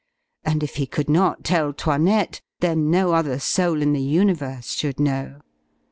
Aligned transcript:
And 0.43 0.63
if 0.63 0.77
he 0.77 0.87
could 0.87 1.09
not 1.11 1.43
tell 1.43 1.73
'Toinette, 1.73 2.41
then 2.59 2.89
no 2.89 3.13
other 3.13 3.37
soul 3.37 3.83
in 3.83 3.93
the 3.93 4.01
universe 4.01 4.71
should 4.71 4.99
know. 4.99 5.41